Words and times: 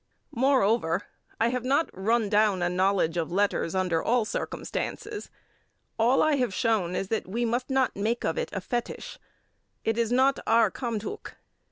Moreover, 0.33 1.03
I 1.39 1.49
have 1.49 1.63
not 1.63 1.91
run 1.93 2.27
down 2.27 2.63
a 2.63 2.69
knowledge 2.69 3.17
of 3.17 3.31
letters 3.31 3.75
under 3.75 4.01
all 4.01 4.25
circumstances. 4.25 5.29
All 5.99 6.23
I 6.23 6.37
have 6.37 6.55
shown 6.55 6.95
is 6.95 7.09
that 7.09 7.27
we 7.27 7.45
must 7.45 7.69
not 7.69 7.95
make 7.95 8.25
of 8.25 8.35
it 8.35 8.49
a 8.51 8.61
fetish. 8.61 9.19
It 9.85 9.99
is 9.99 10.11
not 10.11 10.39
our 10.47 10.71
Kamdhuk. 10.71 11.35